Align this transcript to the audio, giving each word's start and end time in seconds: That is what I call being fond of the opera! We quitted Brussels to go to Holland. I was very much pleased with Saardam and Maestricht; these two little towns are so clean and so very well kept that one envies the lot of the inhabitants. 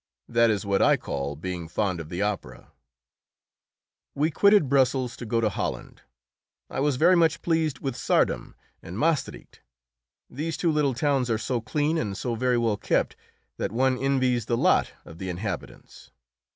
That 0.27 0.49
is 0.49 0.65
what 0.65 0.81
I 0.81 0.97
call 0.97 1.35
being 1.35 1.67
fond 1.67 1.99
of 1.99 2.09
the 2.09 2.23
opera! 2.23 2.71
We 4.15 4.31
quitted 4.31 4.67
Brussels 4.67 5.15
to 5.17 5.27
go 5.27 5.39
to 5.39 5.49
Holland. 5.49 6.01
I 6.71 6.79
was 6.79 6.95
very 6.95 7.15
much 7.15 7.43
pleased 7.43 7.81
with 7.81 7.95
Saardam 7.95 8.55
and 8.81 8.97
Maestricht; 8.97 9.61
these 10.27 10.57
two 10.57 10.71
little 10.71 10.95
towns 10.95 11.29
are 11.29 11.37
so 11.37 11.61
clean 11.61 11.99
and 11.99 12.17
so 12.17 12.33
very 12.33 12.57
well 12.57 12.77
kept 12.77 13.15
that 13.57 13.71
one 13.71 13.95
envies 13.99 14.47
the 14.47 14.57
lot 14.57 14.91
of 15.05 15.19
the 15.19 15.29
inhabitants. 15.29 16.09